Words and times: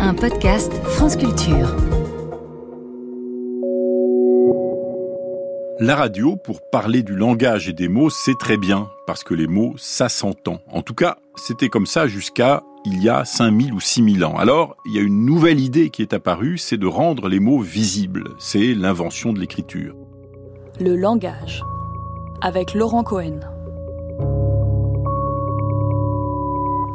un 0.00 0.14
podcast 0.14 0.72
France 0.84 1.16
Culture. 1.16 1.74
La 5.80 5.96
radio, 5.96 6.36
pour 6.36 6.60
parler 6.70 7.02
du 7.02 7.14
langage 7.16 7.68
et 7.68 7.72
des 7.72 7.88
mots, 7.88 8.10
c'est 8.10 8.38
très 8.38 8.56
bien, 8.56 8.90
parce 9.06 9.24
que 9.24 9.34
les 9.34 9.46
mots, 9.46 9.74
ça 9.76 10.08
s'entend. 10.08 10.60
En 10.70 10.82
tout 10.82 10.94
cas, 10.94 11.18
c'était 11.36 11.68
comme 11.68 11.86
ça 11.86 12.06
jusqu'à 12.06 12.62
il 12.84 13.02
y 13.02 13.08
a 13.08 13.24
5000 13.24 13.72
ou 13.72 13.80
6000 13.80 14.24
ans. 14.24 14.36
Alors, 14.36 14.76
il 14.86 14.94
y 14.94 14.98
a 14.98 15.02
une 15.02 15.24
nouvelle 15.24 15.60
idée 15.60 15.90
qui 15.90 16.02
est 16.02 16.12
apparue, 16.12 16.58
c'est 16.58 16.78
de 16.78 16.86
rendre 16.86 17.28
les 17.28 17.40
mots 17.40 17.60
visibles. 17.60 18.24
C'est 18.38 18.74
l'invention 18.74 19.32
de 19.32 19.40
l'écriture. 19.40 19.94
Le 20.80 20.94
langage, 20.96 21.62
avec 22.40 22.74
Laurent 22.74 23.02
Cohen. 23.02 23.40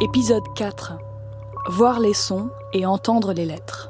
Épisode 0.02 0.44
4. 0.56 0.98
Voir 1.70 2.02
les 2.02 2.14
sons 2.14 2.50
et 2.74 2.86
entendre 2.86 3.32
les 3.32 3.46
lettres. 3.46 3.90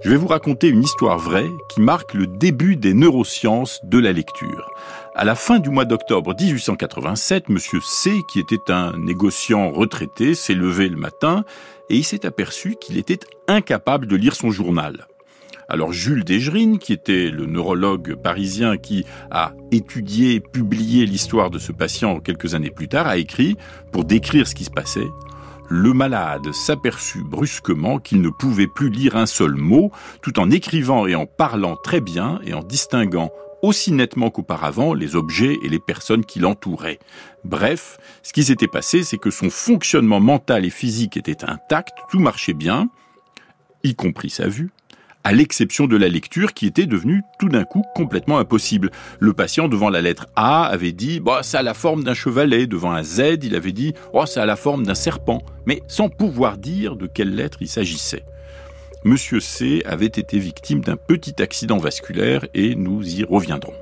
Je 0.00 0.08
vais 0.08 0.16
vous 0.16 0.28
raconter 0.28 0.68
une 0.68 0.82
histoire 0.82 1.18
vraie 1.18 1.50
qui 1.68 1.82
marque 1.82 2.14
le 2.14 2.26
début 2.26 2.76
des 2.76 2.94
neurosciences 2.94 3.80
de 3.84 3.98
la 3.98 4.12
lecture. 4.12 4.70
À 5.14 5.26
la 5.26 5.34
fin 5.34 5.58
du 5.58 5.68
mois 5.68 5.84
d'octobre 5.84 6.34
1887, 6.40 7.50
monsieur 7.50 7.80
C, 7.82 8.22
qui 8.32 8.38
était 8.38 8.72
un 8.72 8.96
négociant 8.96 9.70
retraité, 9.70 10.34
s'est 10.34 10.54
levé 10.54 10.88
le 10.88 10.96
matin 10.96 11.44
et 11.90 11.96
il 11.96 12.04
s'est 12.04 12.24
aperçu 12.24 12.76
qu'il 12.80 12.96
était 12.96 13.20
incapable 13.46 14.06
de 14.06 14.16
lire 14.16 14.36
son 14.36 14.50
journal. 14.50 15.06
Alors 15.70 15.92
Jules 15.92 16.24
Desgerines, 16.24 16.78
qui 16.78 16.94
était 16.94 17.28
le 17.28 17.44
neurologue 17.44 18.14
parisien 18.14 18.78
qui 18.78 19.04
a 19.30 19.52
étudié, 19.70 20.40
publié 20.40 21.04
l'histoire 21.04 21.50
de 21.50 21.58
ce 21.58 21.72
patient 21.72 22.20
quelques 22.20 22.54
années 22.54 22.70
plus 22.70 22.88
tard, 22.88 23.06
a 23.06 23.18
écrit, 23.18 23.58
pour 23.92 24.06
décrire 24.06 24.48
ce 24.48 24.54
qui 24.54 24.64
se 24.64 24.70
passait, 24.70 25.08
le 25.68 25.92
malade 25.92 26.54
s'aperçut 26.54 27.22
brusquement 27.22 27.98
qu'il 27.98 28.22
ne 28.22 28.30
pouvait 28.30 28.66
plus 28.66 28.88
lire 28.88 29.14
un 29.16 29.26
seul 29.26 29.56
mot, 29.56 29.92
tout 30.22 30.40
en 30.40 30.50
écrivant 30.50 31.06
et 31.06 31.14
en 31.14 31.26
parlant 31.26 31.76
très 31.76 32.00
bien 32.00 32.40
et 32.46 32.54
en 32.54 32.62
distinguant 32.62 33.30
aussi 33.60 33.92
nettement 33.92 34.30
qu'auparavant 34.30 34.94
les 34.94 35.16
objets 35.16 35.58
et 35.62 35.68
les 35.68 35.80
personnes 35.80 36.24
qui 36.24 36.38
l'entouraient. 36.38 36.98
Bref, 37.44 37.98
ce 38.22 38.32
qui 38.32 38.44
s'était 38.44 38.68
passé, 38.68 39.02
c'est 39.02 39.18
que 39.18 39.30
son 39.30 39.50
fonctionnement 39.50 40.20
mental 40.20 40.64
et 40.64 40.70
physique 40.70 41.18
était 41.18 41.44
intact, 41.44 41.92
tout 42.10 42.20
marchait 42.20 42.54
bien, 42.54 42.88
y 43.84 43.94
compris 43.94 44.30
sa 44.30 44.48
vue, 44.48 44.70
à 45.28 45.32
l'exception 45.32 45.86
de 45.86 45.98
la 45.98 46.08
lecture 46.08 46.54
qui 46.54 46.64
était 46.64 46.86
devenue 46.86 47.22
tout 47.38 47.50
d'un 47.50 47.64
coup 47.64 47.82
complètement 47.94 48.38
impossible. 48.38 48.90
Le 49.18 49.34
patient 49.34 49.68
devant 49.68 49.90
la 49.90 50.00
lettre 50.00 50.26
A 50.36 50.64
avait 50.64 50.92
dit 50.92 51.20
bah, 51.20 51.42
ça 51.42 51.58
a 51.58 51.62
la 51.62 51.74
forme 51.74 52.02
d'un 52.02 52.14
chevalet, 52.14 52.66
devant 52.66 52.92
un 52.92 53.02
Z 53.02 53.40
il 53.42 53.54
avait 53.54 53.72
dit 53.72 53.92
oh, 54.14 54.24
ça 54.24 54.44
a 54.44 54.46
la 54.46 54.56
forme 54.56 54.86
d'un 54.86 54.94
serpent, 54.94 55.42
mais 55.66 55.82
sans 55.86 56.08
pouvoir 56.08 56.56
dire 56.56 56.96
de 56.96 57.06
quelle 57.06 57.34
lettre 57.34 57.58
il 57.60 57.68
s'agissait. 57.68 58.24
Monsieur 59.04 59.40
C 59.40 59.82
avait 59.84 60.06
été 60.06 60.38
victime 60.38 60.80
d'un 60.80 60.96
petit 60.96 61.42
accident 61.42 61.76
vasculaire 61.76 62.46
et 62.54 62.74
nous 62.74 63.06
y 63.06 63.22
reviendrons. 63.22 63.74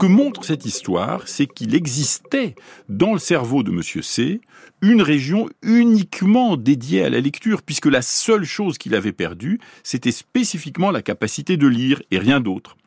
Que 0.00 0.06
montre 0.06 0.44
cette 0.44 0.64
histoire, 0.64 1.28
c'est 1.28 1.46
qu'il 1.46 1.74
existait 1.74 2.54
dans 2.88 3.12
le 3.12 3.18
cerveau 3.18 3.62
de 3.62 3.70
Monsieur 3.70 4.00
C 4.00 4.40
une 4.80 5.02
région 5.02 5.50
uniquement 5.60 6.56
dédiée 6.56 7.04
à 7.04 7.10
la 7.10 7.20
lecture, 7.20 7.60
puisque 7.60 7.84
la 7.84 8.00
seule 8.00 8.44
chose 8.44 8.78
qu'il 8.78 8.94
avait 8.94 9.12
perdue, 9.12 9.60
c'était 9.82 10.10
spécifiquement 10.10 10.90
la 10.90 11.02
capacité 11.02 11.58
de 11.58 11.66
lire 11.66 12.00
et 12.10 12.18
rien 12.18 12.40
d'autre. 12.40 12.78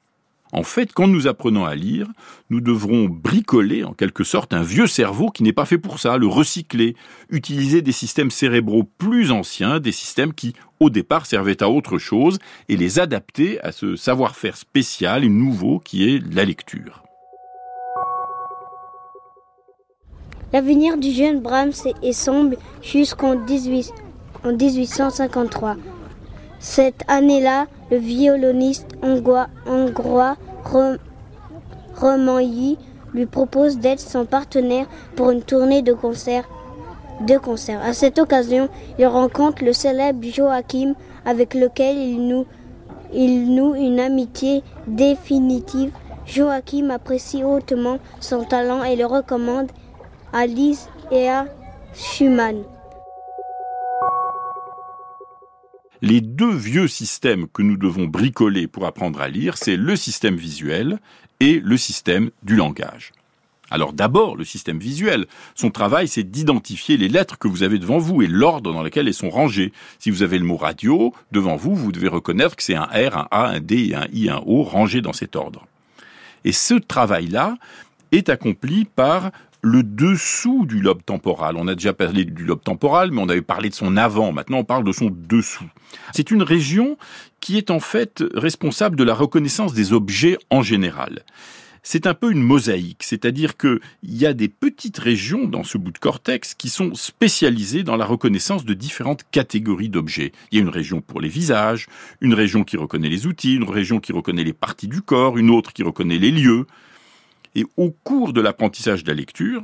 En 0.53 0.61
fait, 0.61 0.93
quand 0.93 1.07
nous 1.07 1.25
apprenons 1.25 1.65
à 1.65 1.73
lire, 1.73 2.07
nous 2.51 2.61
devrons 2.61 3.09
bricoler 3.09 3.83
en 3.83 3.93
quelque 3.93 4.23
sorte 4.23 4.53
un 4.53 4.61
vieux 4.61 4.85
cerveau 4.85 5.31
qui 5.31 5.41
n'est 5.41 5.51
pas 5.51 5.65
fait 5.65 5.79
pour 5.79 5.97
ça, 5.97 6.17
le 6.17 6.27
recycler, 6.27 6.95
utiliser 7.31 7.81
des 7.81 7.91
systèmes 7.91 8.29
cérébraux 8.29 8.83
plus 8.83 9.31
anciens, 9.31 9.79
des 9.79 9.91
systèmes 9.91 10.31
qui 10.31 10.53
au 10.79 10.91
départ 10.91 11.25
servaient 11.25 11.63
à 11.63 11.69
autre 11.69 11.97
chose, 11.97 12.37
et 12.69 12.77
les 12.77 12.99
adapter 12.99 13.59
à 13.61 13.71
ce 13.71 13.95
savoir-faire 13.95 14.55
spécial 14.55 15.23
et 15.23 15.29
nouveau 15.29 15.79
qui 15.79 16.07
est 16.07 16.21
la 16.31 16.45
lecture. 16.45 17.01
L'avenir 20.51 20.97
du 20.97 21.11
jeune 21.11 21.41
Brahms 21.41 21.73
est 22.03 22.13
sombre 22.13 22.57
jusqu'en 22.83 23.35
1853. 23.35 25.77
Cette 26.63 27.03
année-là, 27.09 27.67
le 27.91 27.97
violoniste 27.97 28.87
hongrois, 29.01 29.47
hongrois 29.67 30.37
lui 33.13 33.25
propose 33.25 33.79
d'être 33.79 33.99
son 33.99 34.23
partenaire 34.25 34.85
pour 35.17 35.31
une 35.31 35.41
tournée 35.43 35.81
de 35.81 35.91
concerts. 35.91 36.47
De 37.19 37.37
concerts. 37.37 37.81
À 37.83 37.91
cette 37.91 38.17
occasion, 38.17 38.69
il 38.97 39.05
rencontre 39.07 39.61
le 39.65 39.73
célèbre 39.73 40.25
Joachim 40.25 40.93
avec 41.25 41.53
lequel 41.53 41.97
il 41.97 42.25
noue, 42.29 42.45
il 43.13 43.53
noue 43.53 43.75
une 43.75 43.99
amitié 43.99 44.63
définitive. 44.87 45.91
Joachim 46.25 46.91
apprécie 46.91 47.43
hautement 47.43 47.97
son 48.21 48.45
talent 48.45 48.85
et 48.85 48.95
le 48.95 49.05
recommande 49.05 49.69
à 50.31 50.47
Lise 50.47 50.87
et 51.11 51.27
à 51.29 51.45
Schumann. 51.93 52.63
Les 56.03 56.19
deux 56.19 56.53
vieux 56.53 56.89
systèmes 56.89 57.47
que 57.47 57.61
nous 57.61 57.77
devons 57.77 58.07
bricoler 58.07 58.67
pour 58.67 58.85
apprendre 58.85 59.21
à 59.21 59.29
lire, 59.29 59.55
c'est 59.55 59.77
le 59.77 59.95
système 59.95 60.35
visuel 60.35 60.99
et 61.39 61.61
le 61.61 61.77
système 61.77 62.29
du 62.43 62.57
langage. 62.57 63.13
Alors 63.71 63.93
d'abord, 63.93 64.35
le 64.35 64.43
système 64.43 64.79
visuel. 64.79 65.27
Son 65.55 65.71
travail, 65.71 66.09
c'est 66.09 66.29
d'identifier 66.29 66.97
les 66.97 67.07
lettres 67.07 67.39
que 67.39 67.47
vous 67.47 67.63
avez 67.63 67.79
devant 67.79 67.99
vous 67.99 68.21
et 68.21 68.27
l'ordre 68.27 68.73
dans 68.73 68.83
lequel 68.83 69.07
elles 69.07 69.13
sont 69.13 69.29
rangées. 69.29 69.71
Si 69.97 70.11
vous 70.11 70.23
avez 70.23 70.39
le 70.39 70.43
mot 70.43 70.57
radio 70.57 71.13
devant 71.31 71.55
vous, 71.55 71.73
vous 71.73 71.93
devez 71.93 72.09
reconnaître 72.09 72.57
que 72.57 72.63
c'est 72.63 72.75
un 72.75 72.83
R, 72.83 73.17
un 73.17 73.27
A, 73.31 73.47
un 73.47 73.61
D 73.61 73.93
un 73.95 74.07
I, 74.11 74.27
un 74.27 74.43
O 74.45 74.63
rangés 74.63 74.99
dans 74.99 75.13
cet 75.13 75.37
ordre. 75.37 75.65
Et 76.43 76.51
ce 76.51 76.73
travail-là 76.73 77.55
est 78.11 78.27
accompli 78.27 78.83
par 78.83 79.31
le 79.63 79.81
dessous 79.81 80.65
du 80.65 80.81
lobe 80.81 81.03
temporal. 81.03 81.55
On 81.57 81.67
a 81.69 81.73
déjà 81.73 81.93
parlé 81.93 82.25
du 82.25 82.43
lobe 82.43 82.61
temporal, 82.61 83.11
mais 83.11 83.21
on 83.21 83.29
avait 83.29 83.41
parlé 83.41 83.69
de 83.69 83.73
son 83.73 83.95
avant. 83.95 84.33
Maintenant, 84.33 84.57
on 84.59 84.63
parle 84.65 84.83
de 84.83 84.91
son 84.91 85.09
dessous. 85.09 85.69
C'est 86.13 86.31
une 86.31 86.43
région 86.43 86.97
qui 87.39 87.57
est 87.57 87.71
en 87.71 87.79
fait 87.79 88.23
responsable 88.33 88.97
de 88.97 89.05
la 89.05 89.15
reconnaissance 89.15 89.73
des 89.73 89.93
objets 89.93 90.37
en 90.49 90.61
général. 90.61 91.23
C'est 91.81 92.07
un 92.07 92.13
peu 92.13 92.31
une 92.31 92.41
mosaïque, 92.41 93.03
c'est-à-dire 93.03 93.57
qu'il 93.57 93.79
y 94.03 94.25
a 94.25 94.33
des 94.33 94.47
petites 94.47 94.97
régions 94.97 95.45
dans 95.45 95.63
ce 95.63 95.77
bout 95.77 95.91
de 95.91 95.97
cortex 95.97 96.53
qui 96.55 96.69
sont 96.69 96.93
spécialisées 96.93 97.83
dans 97.83 97.97
la 97.97 98.05
reconnaissance 98.05 98.63
de 98.63 98.73
différentes 98.73 99.23
catégories 99.31 99.89
d'objets. 99.89 100.31
Il 100.51 100.57
y 100.57 100.61
a 100.61 100.63
une 100.63 100.69
région 100.69 101.01
pour 101.01 101.19
les 101.19 101.27
visages, 101.27 101.87
une 102.21 102.33
région 102.33 102.63
qui 102.63 102.77
reconnaît 102.77 103.09
les 103.09 103.27
outils, 103.27 103.55
une 103.55 103.69
région 103.69 103.99
qui 103.99 104.13
reconnaît 104.13 104.45
les 104.45 104.53
parties 104.53 104.87
du 104.87 105.01
corps, 105.01 105.37
une 105.37 105.49
autre 105.49 105.73
qui 105.73 105.83
reconnaît 105.83 106.19
les 106.19 106.31
lieux, 106.31 106.67
et 107.55 107.65
au 107.77 107.91
cours 108.03 108.33
de 108.33 108.41
l'apprentissage 108.41 109.03
de 109.03 109.09
la 109.09 109.15
lecture, 109.15 109.63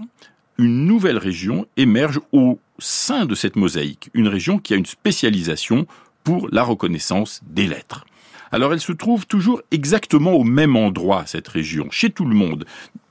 une 0.58 0.86
nouvelle 0.86 1.18
région 1.18 1.66
émerge 1.78 2.20
au 2.32 2.60
sein 2.80 3.26
de 3.26 3.36
cette 3.36 3.56
mosaïque, 3.56 4.10
une 4.14 4.28
région 4.28 4.60
qui 4.60 4.74
a 4.74 4.78
une 4.78 4.86
spécialisation 4.86 5.88
pour 6.24 6.50
la 6.52 6.64
reconnaissance 6.64 7.42
des 7.48 7.68
lettres. 7.68 8.06
Alors 8.52 8.74
elle 8.74 8.82
se 8.82 8.92
trouve 8.92 9.26
toujours 9.26 9.62
exactement 9.72 10.34
au 10.34 10.44
même 10.44 10.76
endroit, 10.76 11.24
cette 11.26 11.48
région, 11.48 11.88
chez 11.92 12.10
tout 12.10 12.26
le 12.26 12.36
monde, 12.36 12.66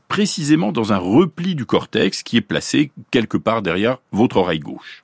précisément 0.08 0.72
dans 0.72 0.92
un 0.92 0.98
repli 0.98 1.54
du 1.54 1.64
cortex 1.64 2.22
qui 2.22 2.36
est 2.36 2.42
placé 2.42 2.90
quelque 3.10 3.36
part 3.36 3.62
derrière 3.62 3.98
votre 4.12 4.38
oreille 4.38 4.58
gauche 4.58 5.02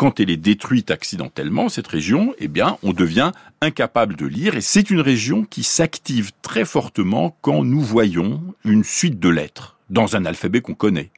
quand 0.00 0.18
elle 0.18 0.30
est 0.30 0.38
détruite 0.38 0.90
accidentellement, 0.90 1.68
cette 1.68 1.86
région, 1.86 2.34
eh 2.38 2.48
bien, 2.48 2.78
on 2.82 2.94
devient 2.94 3.32
incapable 3.60 4.16
de 4.16 4.24
lire 4.24 4.56
et 4.56 4.62
c'est 4.62 4.88
une 4.88 5.02
région 5.02 5.44
qui 5.44 5.62
s'active 5.62 6.32
très 6.40 6.64
fortement 6.64 7.36
quand 7.42 7.64
nous 7.64 7.82
voyons 7.82 8.42
une 8.64 8.82
suite 8.82 9.20
de 9.20 9.28
lettres 9.28 9.76
dans 9.90 10.16
un 10.16 10.24
alphabet 10.24 10.62
qu'on 10.62 10.72
connaît 10.72 11.10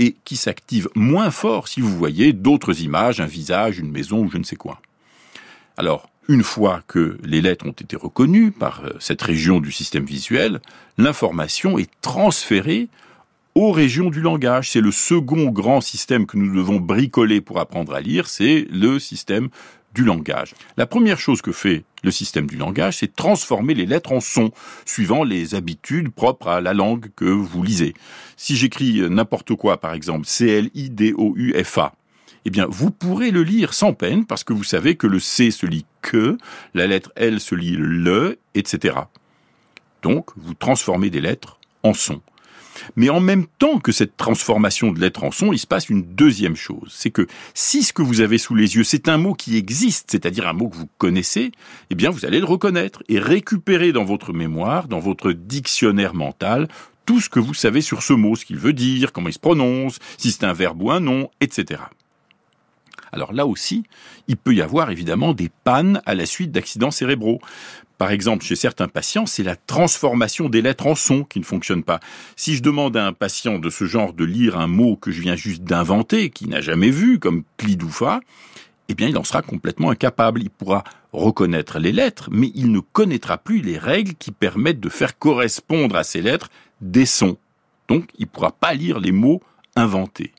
et 0.00 0.16
qui 0.26 0.36
s'active 0.36 0.90
moins 0.94 1.30
fort 1.30 1.66
si 1.66 1.80
vous 1.80 1.96
voyez 1.96 2.34
d'autres 2.34 2.82
images, 2.82 3.22
un 3.22 3.26
visage, 3.26 3.78
une 3.78 3.90
maison 3.90 4.24
ou 4.24 4.30
je 4.30 4.36
ne 4.36 4.44
sais 4.44 4.56
quoi. 4.56 4.82
Alors, 5.78 6.10
une 6.28 6.42
fois 6.42 6.82
que 6.88 7.16
les 7.24 7.40
lettres 7.40 7.64
ont 7.64 7.70
été 7.70 7.96
reconnues 7.96 8.50
par 8.50 8.84
euh, 8.84 8.90
cette 9.00 9.22
région 9.22 9.60
du 9.60 9.72
système 9.72 10.04
visuel, 10.04 10.60
l'information 10.98 11.78
est 11.78 11.90
transférée 12.02 12.88
aux 13.56 13.72
régions 13.72 14.10
du 14.10 14.20
langage. 14.20 14.70
C'est 14.70 14.82
le 14.82 14.92
second 14.92 15.46
grand 15.46 15.80
système 15.80 16.26
que 16.26 16.36
nous 16.36 16.54
devons 16.54 16.76
bricoler 16.76 17.40
pour 17.40 17.58
apprendre 17.58 17.94
à 17.94 18.00
lire, 18.00 18.28
c'est 18.28 18.68
le 18.70 18.98
système 18.98 19.48
du 19.94 20.04
langage. 20.04 20.52
La 20.76 20.86
première 20.86 21.18
chose 21.18 21.40
que 21.40 21.52
fait 21.52 21.84
le 22.04 22.10
système 22.10 22.46
du 22.46 22.58
langage, 22.58 22.98
c'est 22.98 23.16
transformer 23.16 23.72
les 23.72 23.86
lettres 23.86 24.12
en 24.12 24.20
sons, 24.20 24.50
suivant 24.84 25.24
les 25.24 25.54
habitudes 25.54 26.10
propres 26.10 26.48
à 26.48 26.60
la 26.60 26.74
langue 26.74 27.06
que 27.16 27.24
vous 27.24 27.62
lisez. 27.62 27.94
Si 28.36 28.56
j'écris 28.56 29.00
n'importe 29.08 29.54
quoi, 29.54 29.80
par 29.80 29.94
exemple, 29.94 30.26
C-L-I-D-O-U-F-A, 30.26 31.94
eh 32.44 32.50
bien, 32.50 32.66
vous 32.68 32.90
pourrez 32.90 33.30
le 33.30 33.42
lire 33.42 33.72
sans 33.72 33.94
peine 33.94 34.26
parce 34.26 34.44
que 34.44 34.52
vous 34.52 34.64
savez 34.64 34.96
que 34.96 35.06
le 35.06 35.18
C 35.18 35.50
se 35.50 35.64
lit 35.64 35.86
que, 36.02 36.36
la 36.74 36.86
lettre 36.86 37.10
L 37.16 37.40
se 37.40 37.54
lit 37.54 37.74
le, 37.78 38.38
etc. 38.54 38.96
Donc, 40.02 40.28
vous 40.36 40.52
transformez 40.52 41.08
des 41.08 41.22
lettres 41.22 41.58
en 41.82 41.94
son. 41.94 42.20
Mais 42.94 43.08
en 43.08 43.20
même 43.20 43.46
temps 43.58 43.78
que 43.78 43.92
cette 43.92 44.16
transformation 44.16 44.92
de 44.92 45.00
lettres 45.00 45.24
en 45.24 45.30
son, 45.30 45.52
il 45.52 45.58
se 45.58 45.66
passe 45.66 45.88
une 45.88 46.02
deuxième 46.02 46.56
chose. 46.56 46.92
C'est 46.94 47.10
que 47.10 47.26
si 47.54 47.82
ce 47.82 47.92
que 47.92 48.02
vous 48.02 48.20
avez 48.20 48.38
sous 48.38 48.54
les 48.54 48.76
yeux, 48.76 48.84
c'est 48.84 49.08
un 49.08 49.18
mot 49.18 49.34
qui 49.34 49.56
existe, 49.56 50.10
c'est-à-dire 50.10 50.46
un 50.46 50.52
mot 50.52 50.68
que 50.68 50.76
vous 50.76 50.88
connaissez, 50.98 51.52
eh 51.90 51.94
bien, 51.94 52.10
vous 52.10 52.24
allez 52.24 52.38
le 52.38 52.46
reconnaître 52.46 53.02
et 53.08 53.18
récupérer 53.18 53.92
dans 53.92 54.04
votre 54.04 54.32
mémoire, 54.32 54.88
dans 54.88 55.00
votre 55.00 55.32
dictionnaire 55.32 56.14
mental, 56.14 56.68
tout 57.06 57.20
ce 57.20 57.28
que 57.28 57.40
vous 57.40 57.54
savez 57.54 57.80
sur 57.80 58.02
ce 58.02 58.12
mot, 58.12 58.36
ce 58.36 58.44
qu'il 58.44 58.58
veut 58.58 58.72
dire, 58.72 59.12
comment 59.12 59.28
il 59.28 59.32
se 59.32 59.38
prononce, 59.38 59.98
si 60.18 60.30
c'est 60.30 60.44
un 60.44 60.52
verbe 60.52 60.82
ou 60.82 60.90
un 60.90 61.00
nom, 61.00 61.30
etc. 61.40 61.80
Alors 63.12 63.32
là 63.32 63.46
aussi, 63.46 63.84
il 64.28 64.36
peut 64.36 64.54
y 64.54 64.60
avoir 64.60 64.90
évidemment 64.90 65.32
des 65.32 65.50
pannes 65.64 66.02
à 66.04 66.14
la 66.14 66.26
suite 66.26 66.50
d'accidents 66.50 66.90
cérébraux. 66.90 67.40
Par 67.98 68.10
exemple, 68.10 68.44
chez 68.44 68.56
certains 68.56 68.88
patients, 68.88 69.26
c'est 69.26 69.42
la 69.42 69.56
transformation 69.56 70.48
des 70.48 70.60
lettres 70.60 70.86
en 70.86 70.94
sons 70.94 71.24
qui 71.24 71.40
ne 71.40 71.44
fonctionne 71.44 71.82
pas. 71.82 72.00
Si 72.36 72.54
je 72.54 72.62
demande 72.62 72.96
à 72.96 73.06
un 73.06 73.12
patient 73.12 73.58
de 73.58 73.70
ce 73.70 73.86
genre 73.86 74.12
de 74.12 74.24
lire 74.24 74.58
un 74.58 74.66
mot 74.66 74.96
que 74.96 75.10
je 75.10 75.22
viens 75.22 75.36
juste 75.36 75.62
d'inventer, 75.62 76.30
qu'il 76.30 76.50
n'a 76.50 76.60
jamais 76.60 76.90
vu, 76.90 77.18
comme 77.18 77.44
clidoufa, 77.56 78.20
eh 78.88 78.94
bien, 78.94 79.08
il 79.08 79.16
en 79.16 79.24
sera 79.24 79.42
complètement 79.42 79.90
incapable. 79.90 80.42
Il 80.42 80.50
pourra 80.50 80.84
reconnaître 81.12 81.78
les 81.78 81.92
lettres, 81.92 82.28
mais 82.30 82.52
il 82.54 82.70
ne 82.70 82.80
connaîtra 82.80 83.38
plus 83.38 83.62
les 83.62 83.78
règles 83.78 84.14
qui 84.14 84.30
permettent 84.30 84.80
de 84.80 84.88
faire 84.88 85.18
correspondre 85.18 85.96
à 85.96 86.04
ces 86.04 86.22
lettres 86.22 86.50
des 86.80 87.06
sons. 87.06 87.38
Donc, 87.88 88.10
il 88.18 88.26
ne 88.26 88.30
pourra 88.30 88.52
pas 88.52 88.74
lire 88.74 89.00
les 89.00 89.12
mots 89.12 89.42
inventés. 89.74 90.32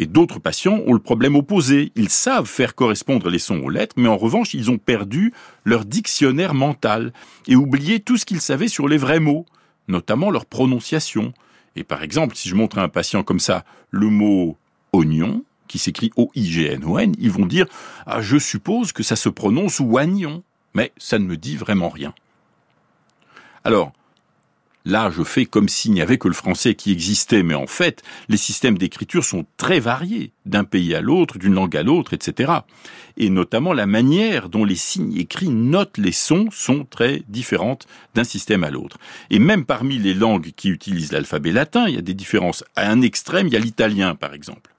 Et 0.00 0.06
d'autres 0.06 0.38
patients 0.38 0.80
ont 0.86 0.92
le 0.92 1.00
problème 1.00 1.34
opposé. 1.34 1.90
Ils 1.96 2.08
savent 2.08 2.46
faire 2.46 2.76
correspondre 2.76 3.28
les 3.28 3.40
sons 3.40 3.58
aux 3.58 3.68
lettres, 3.68 3.96
mais 3.98 4.08
en 4.08 4.16
revanche, 4.16 4.54
ils 4.54 4.70
ont 4.70 4.78
perdu 4.78 5.34
leur 5.64 5.84
dictionnaire 5.84 6.54
mental 6.54 7.12
et 7.48 7.56
oublié 7.56 7.98
tout 7.98 8.16
ce 8.16 8.24
qu'ils 8.24 8.40
savaient 8.40 8.68
sur 8.68 8.86
les 8.86 8.96
vrais 8.96 9.18
mots, 9.18 9.44
notamment 9.88 10.30
leur 10.30 10.46
prononciation. 10.46 11.34
Et 11.74 11.82
par 11.82 12.04
exemple, 12.04 12.36
si 12.36 12.48
je 12.48 12.54
montre 12.54 12.78
à 12.78 12.82
un 12.82 12.88
patient 12.88 13.24
comme 13.24 13.40
ça 13.40 13.64
le 13.90 14.08
mot 14.08 14.56
oignon, 14.92 15.42
qui 15.66 15.78
s'écrit 15.78 16.12
O-I-G-N-O-N, 16.16 17.14
ils 17.18 17.30
vont 17.32 17.44
dire 17.44 17.66
Ah, 18.06 18.22
je 18.22 18.38
suppose 18.38 18.92
que 18.92 19.02
ça 19.02 19.16
se 19.16 19.28
prononce 19.28 19.80
oignon. 19.80 20.44
Mais 20.74 20.92
ça 20.96 21.18
ne 21.18 21.24
me 21.24 21.36
dit 21.36 21.56
vraiment 21.56 21.88
rien. 21.88 22.14
Alors, 23.64 23.92
Là, 24.84 25.10
je 25.14 25.22
fais 25.22 25.44
comme 25.44 25.68
s'il 25.68 25.92
n'y 25.92 26.00
avait 26.00 26.18
que 26.18 26.28
le 26.28 26.34
français 26.34 26.74
qui 26.74 26.92
existait, 26.92 27.42
mais 27.42 27.54
en 27.54 27.66
fait, 27.66 28.02
les 28.28 28.36
systèmes 28.36 28.78
d'écriture 28.78 29.24
sont 29.24 29.44
très 29.56 29.80
variés, 29.80 30.32
d'un 30.46 30.64
pays 30.64 30.94
à 30.94 31.00
l'autre, 31.00 31.38
d'une 31.38 31.54
langue 31.54 31.76
à 31.76 31.82
l'autre, 31.82 32.14
etc. 32.14 32.52
Et 33.16 33.28
notamment 33.28 33.72
la 33.72 33.86
manière 33.86 34.48
dont 34.48 34.64
les 34.64 34.76
signes 34.76 35.16
écrits 35.16 35.50
notent 35.50 35.98
les 35.98 36.12
sons 36.12 36.48
sont 36.50 36.86
très 36.88 37.22
différentes 37.28 37.86
d'un 38.14 38.24
système 38.24 38.64
à 38.64 38.70
l'autre. 38.70 38.98
Et 39.30 39.38
même 39.38 39.64
parmi 39.64 39.98
les 39.98 40.14
langues 40.14 40.52
qui 40.56 40.70
utilisent 40.70 41.12
l'alphabet 41.12 41.52
latin, 41.52 41.86
il 41.88 41.96
y 41.96 41.98
a 41.98 42.02
des 42.02 42.14
différences. 42.14 42.64
À 42.76 42.90
un 42.90 43.02
extrême, 43.02 43.48
il 43.48 43.52
y 43.52 43.56
a 43.56 43.60
l'italien, 43.60 44.14
par 44.14 44.32
exemple. 44.32 44.72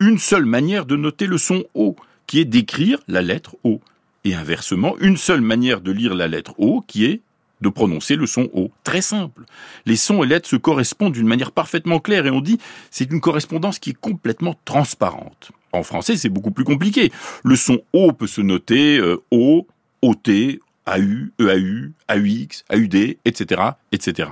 Une 0.00 0.18
seule 0.18 0.46
manière 0.46 0.86
de 0.86 0.96
noter 0.96 1.26
le 1.26 1.38
son 1.38 1.64
O, 1.74 1.94
qui 2.26 2.40
est 2.40 2.44
d'écrire 2.44 2.98
la 3.06 3.22
lettre 3.22 3.56
O. 3.64 3.80
Et 4.24 4.34
inversement, 4.34 4.96
une 4.98 5.16
seule 5.16 5.40
manière 5.40 5.80
de 5.80 5.92
lire 5.92 6.14
la 6.14 6.26
lettre 6.26 6.54
O, 6.58 6.82
qui 6.86 7.04
est 7.04 7.20
de 7.60 7.68
prononcer 7.68 8.16
le 8.16 8.26
son 8.26 8.48
O. 8.54 8.70
Très 8.84 9.00
simple. 9.00 9.44
Les 9.86 9.96
sons 9.96 10.22
et 10.22 10.26
lettres 10.26 10.48
se 10.48 10.56
correspondent 10.56 11.12
d'une 11.12 11.26
manière 11.26 11.52
parfaitement 11.52 12.00
claire 12.00 12.26
et 12.26 12.30
on 12.30 12.40
dit 12.40 12.58
c'est 12.90 13.10
une 13.10 13.20
correspondance 13.20 13.78
qui 13.78 13.90
est 13.90 13.98
complètement 13.98 14.54
transparente. 14.64 15.52
En 15.72 15.82
français, 15.82 16.16
c'est 16.16 16.28
beaucoup 16.28 16.50
plus 16.50 16.64
compliqué. 16.64 17.12
Le 17.44 17.56
son 17.56 17.80
O 17.92 18.12
peut 18.12 18.26
se 18.26 18.40
noter 18.40 18.98
euh, 18.98 19.22
O, 19.30 19.66
OT, 20.02 20.60
AU, 20.86 21.30
EAU, 21.40 21.92
AUX, 22.08 22.64
AUD, 22.70 23.16
etc., 23.24 23.62
etc. 23.92 24.30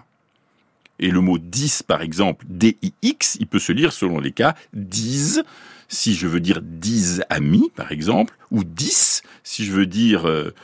Et 1.00 1.11
le 1.11 1.21
mot 1.21 1.38
10, 1.38 1.82
par 1.82 2.03
exemple, 2.03 2.47
DIX, 2.49 3.37
il 3.41 3.47
peut 3.47 3.59
se 3.59 3.73
lire 3.73 3.93
selon 3.93 4.21
les 4.21 4.31
cas 4.31 4.55
10, 4.75 5.43
si 5.88 6.15
je 6.15 6.29
veux 6.29 6.41
dire 6.41 6.61
10 6.62 7.25
amis, 7.31 7.71
par 7.75 7.91
exemple, 7.91 8.37
ou 8.50 8.62
10, 8.62 9.23
si 9.43 9.65
je 9.65 9.73
veux 9.73 9.87
dire 9.87 10.29
euh, 10.29 10.55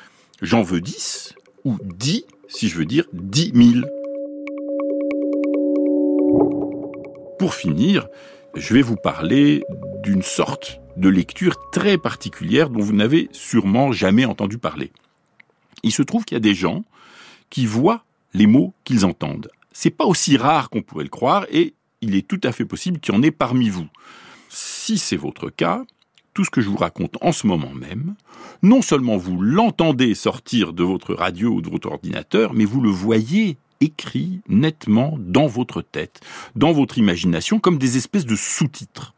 j'en 0.40 0.62
veux 0.62 0.80
10, 0.80 1.34
ou 1.64 1.78
10 1.82 2.24
si 2.50 2.68
je 2.68 2.76
veux 2.76 2.84
dire 2.84 3.04
10 3.12 3.52
000. 3.54 3.86
Pour 7.38 7.54
finir, 7.54 8.08
je 8.54 8.74
vais 8.74 8.82
vous 8.82 8.96
parler 8.96 9.62
d'une 10.02 10.22
sorte 10.22 10.80
de 10.96 11.08
lecture 11.08 11.56
très 11.70 11.96
particulière 11.96 12.68
dont 12.68 12.80
vous 12.80 12.92
n'avez 12.92 13.28
sûrement 13.32 13.92
jamais 13.92 14.24
entendu 14.24 14.58
parler. 14.58 14.92
Il 15.82 15.92
se 15.92 16.02
trouve 16.02 16.24
qu'il 16.24 16.34
y 16.34 16.36
a 16.36 16.40
des 16.40 16.54
gens 16.54 16.84
qui 17.48 17.64
voient 17.64 18.04
les 18.34 18.46
mots 18.46 18.74
qu'ils 18.84 19.06
entendent. 19.06 19.50
C'est 19.72 19.90
pas 19.90 20.04
aussi 20.04 20.36
rare 20.36 20.68
qu'on 20.68 20.82
pourrait 20.82 21.04
le 21.04 21.10
croire 21.10 21.46
et 21.50 21.74
il 22.00 22.14
est 22.14 22.26
tout 22.26 22.40
à 22.42 22.52
fait 22.52 22.64
possible 22.64 22.98
qu'il 23.00 23.14
y 23.14 23.16
en 23.16 23.22
ait 23.22 23.30
parmi 23.30 23.68
vous. 23.68 23.86
Si 24.48 24.98
c'est 24.98 25.16
votre 25.16 25.48
cas, 25.48 25.84
tout 26.34 26.44
ce 26.44 26.50
que 26.50 26.60
je 26.60 26.68
vous 26.68 26.76
raconte 26.76 27.16
en 27.20 27.32
ce 27.32 27.46
moment 27.46 27.74
même, 27.74 28.14
non 28.62 28.82
seulement 28.82 29.16
vous 29.16 29.40
l'entendez 29.40 30.14
sortir 30.14 30.72
de 30.72 30.84
votre 30.84 31.14
radio 31.14 31.50
ou 31.50 31.60
de 31.62 31.70
votre 31.70 31.88
ordinateur, 31.88 32.54
mais 32.54 32.64
vous 32.64 32.80
le 32.80 32.90
voyez 32.90 33.56
écrit 33.80 34.40
nettement 34.48 35.16
dans 35.18 35.46
votre 35.46 35.82
tête, 35.82 36.20
dans 36.54 36.72
votre 36.72 36.98
imagination, 36.98 37.58
comme 37.58 37.78
des 37.78 37.96
espèces 37.96 38.26
de 38.26 38.36
sous-titres. 38.36 39.14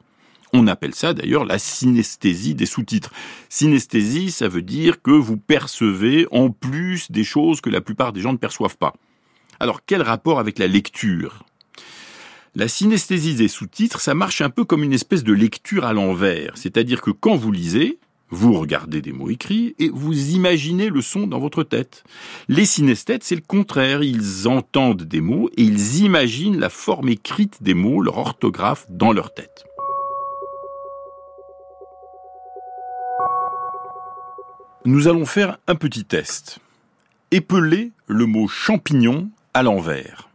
On 0.54 0.66
appelle 0.66 0.94
ça 0.94 1.14
d'ailleurs 1.14 1.46
la 1.46 1.58
synesthésie 1.58 2.54
des 2.54 2.66
sous-titres. 2.66 3.10
Synesthésie, 3.48 4.30
ça 4.30 4.48
veut 4.48 4.62
dire 4.62 5.00
que 5.00 5.10
vous 5.10 5.38
percevez 5.38 6.26
en 6.30 6.50
plus 6.50 7.10
des 7.10 7.24
choses 7.24 7.60
que 7.60 7.70
la 7.70 7.80
plupart 7.80 8.12
des 8.12 8.20
gens 8.20 8.32
ne 8.32 8.38
perçoivent 8.38 8.76
pas. 8.76 8.92
Alors 9.60 9.80
quel 9.86 10.02
rapport 10.02 10.38
avec 10.38 10.58
la 10.58 10.66
lecture? 10.66 11.44
La 12.54 12.68
synesthésie 12.68 13.34
des 13.34 13.48
sous-titres, 13.48 14.00
ça 14.00 14.14
marche 14.14 14.42
un 14.42 14.50
peu 14.50 14.64
comme 14.64 14.82
une 14.82 14.92
espèce 14.92 15.24
de 15.24 15.32
lecture 15.32 15.86
à 15.86 15.94
l'envers. 15.94 16.52
C'est-à-dire 16.56 17.00
que 17.00 17.10
quand 17.10 17.34
vous 17.34 17.50
lisez, 17.50 17.98
vous 18.28 18.52
regardez 18.58 19.00
des 19.00 19.12
mots 19.12 19.30
écrits 19.30 19.74
et 19.78 19.88
vous 19.88 20.30
imaginez 20.30 20.88
le 20.90 21.00
son 21.00 21.26
dans 21.26 21.38
votre 21.38 21.62
tête. 21.62 22.04
Les 22.48 22.66
synesthètes, 22.66 23.24
c'est 23.24 23.34
le 23.34 23.42
contraire. 23.46 24.02
Ils 24.02 24.48
entendent 24.48 25.02
des 25.02 25.20
mots 25.20 25.48
et 25.56 25.62
ils 25.62 26.00
imaginent 26.00 26.58
la 26.58 26.68
forme 26.68 27.08
écrite 27.08 27.62
des 27.62 27.74
mots, 27.74 28.02
leur 28.02 28.18
orthographe, 28.18 28.86
dans 28.90 29.12
leur 29.12 29.32
tête. 29.32 29.64
Nous 34.84 35.08
allons 35.08 35.26
faire 35.26 35.58
un 35.68 35.74
petit 35.74 36.04
test. 36.04 36.58
Épeler 37.30 37.92
le 38.08 38.26
mot 38.26 38.48
champignon 38.48 39.30
à 39.54 39.62
l'envers. 39.62 40.31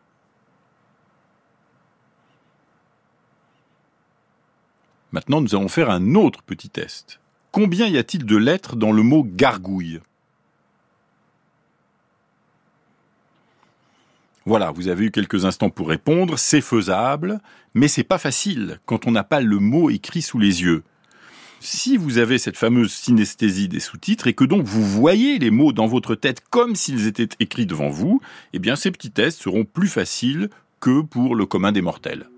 Maintenant, 5.12 5.42
nous 5.42 5.56
allons 5.56 5.68
faire 5.70 5.90
un 5.90 6.16
autre 6.16 6.44
petit 6.44 6.70
test. 6.70 7.20
Combien 7.52 7.88
y 7.88 7.98
a-t-il 7.98 8.26
de 8.26 8.36
lettres 8.36 8.76
dans 8.76 8.92
le 8.92 9.04
mot 9.04 9.24
gargouille? 9.24 10.02
Voilà, 14.46 14.72
vous 14.72 14.88
avez 14.88 15.06
eu 15.06 15.12
quelques 15.12 15.44
instants 15.44 15.70
pour 15.70 15.90
répondre, 15.90 16.38
c'est 16.38 16.62
faisable, 16.62 17.42
mais 17.74 17.90
c'est 17.90 18.04
pas 18.04 18.18
facile 18.18 18.80
quand 18.86 19.06
on 19.06 19.12
n'a 19.12 19.26
pas 19.26 19.42
le 19.42 19.60
mot 19.60 19.90
écrit 19.90 20.22
sous 20.22 20.40
les 20.40 20.62
yeux. 20.62 20.84
Si 21.60 21.98
vous 21.98 22.18
avez 22.18 22.38
cette 22.38 22.56
fameuse 22.56 22.94
synesthésie 22.94 23.68
des 23.68 23.80
sous-titres 23.80 24.28
et 24.28 24.34
que 24.34 24.46
donc 24.46 24.64
vous 24.64 24.84
voyez 24.84 25.40
les 25.40 25.52
mots 25.52 25.74
dans 25.74 25.88
votre 25.88 26.16
tête 26.16 26.42
comme 26.50 26.76
s'ils 26.76 27.08
étaient 27.08 27.28
écrits 27.40 27.66
devant 27.66 27.90
vous, 27.90 28.22
eh 28.54 28.60
bien 28.60 28.76
ces 28.76 28.92
petits 28.92 29.12
tests 29.12 29.42
seront 29.42 29.66
plus 29.66 29.90
faciles 29.90 30.50
que 30.80 31.02
pour 31.02 31.36
le 31.36 31.46
commun 31.46 31.72
des 31.72 31.82
mortels. 31.82 32.30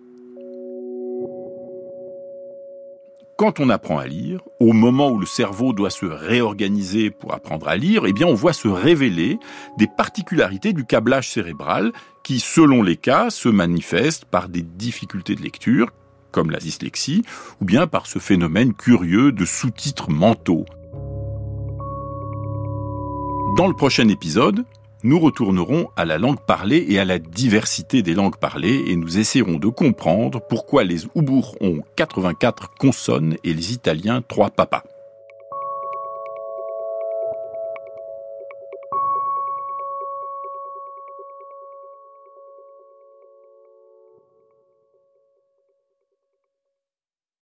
Quand 3.39 3.61
on 3.61 3.69
apprend 3.69 3.97
à 3.97 4.05
lire, 4.05 4.41
au 4.59 4.73
moment 4.73 5.11
où 5.11 5.17
le 5.17 5.25
cerveau 5.25 5.71
doit 5.71 5.89
se 5.89 6.05
réorganiser 6.05 7.09
pour 7.09 7.33
apprendre 7.33 7.69
à 7.69 7.77
lire, 7.77 8.03
eh 8.05 8.11
bien, 8.11 8.27
on 8.27 8.33
voit 8.33 8.51
se 8.51 8.67
révéler 8.67 9.39
des 9.77 9.87
particularités 9.87 10.73
du 10.73 10.83
câblage 10.83 11.29
cérébral 11.29 11.93
qui, 12.21 12.41
selon 12.41 12.83
les 12.83 12.97
cas, 12.97 13.29
se 13.29 13.47
manifestent 13.47 14.25
par 14.25 14.49
des 14.49 14.61
difficultés 14.61 15.35
de 15.35 15.41
lecture, 15.41 15.91
comme 16.31 16.51
la 16.51 16.59
dyslexie, 16.59 17.23
ou 17.61 17.65
bien 17.65 17.87
par 17.87 18.07
ce 18.07 18.19
phénomène 18.19 18.73
curieux 18.73 19.31
de 19.31 19.45
sous-titres 19.45 20.11
mentaux. 20.11 20.65
Dans 23.55 23.69
le 23.69 23.73
prochain 23.73 24.09
épisode, 24.09 24.65
nous 25.03 25.19
retournerons 25.19 25.89
à 25.95 26.05
la 26.05 26.17
langue 26.17 26.39
parlée 26.45 26.85
et 26.89 26.99
à 26.99 27.05
la 27.05 27.19
diversité 27.19 28.01
des 28.01 28.13
langues 28.13 28.37
parlées 28.37 28.83
et 28.87 28.95
nous 28.95 29.17
essaierons 29.17 29.57
de 29.57 29.67
comprendre 29.67 30.41
pourquoi 30.41 30.83
les 30.83 31.05
Oubours 31.15 31.55
ont 31.61 31.81
84 31.95 32.71
consonnes 32.77 33.37
et 33.43 33.53
les 33.53 33.73
Italiens 33.73 34.21
3 34.27 34.49
papas. 34.49 34.83